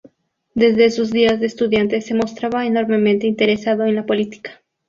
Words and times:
Desde 0.55 0.89
sus 0.89 1.11
días 1.11 1.39
de 1.39 1.45
estudiante 1.45 2.01
se 2.01 2.15
mostraba 2.15 2.65
enormemente 2.65 3.27
interesado 3.27 3.85
en 3.85 3.93
la 3.93 4.05
política. 4.07 4.63